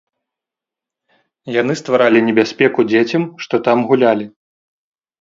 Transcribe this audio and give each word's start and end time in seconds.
Яны 1.61 1.73
стваралі 1.81 2.19
небяспеку 2.31 2.79
дзецям, 2.91 3.31
што 3.47 3.55
там 3.71 3.89
гулялі. 3.93 4.25